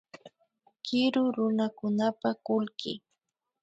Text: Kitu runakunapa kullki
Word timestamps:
Kitu 0.85 1.21
runakunapa 1.35 2.29
kullki 2.45 2.93